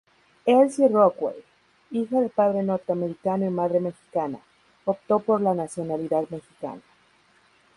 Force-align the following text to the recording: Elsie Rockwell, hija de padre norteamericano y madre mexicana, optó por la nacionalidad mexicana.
Elsie 0.47 0.87
Rockwell, 0.87 1.43
hija 1.91 2.19
de 2.21 2.29
padre 2.29 2.63
norteamericano 2.63 3.45
y 3.45 3.51
madre 3.51 3.79
mexicana, 3.79 4.39
optó 4.83 5.19
por 5.19 5.41
la 5.41 5.53
nacionalidad 5.53 6.27
mexicana. 6.31 6.81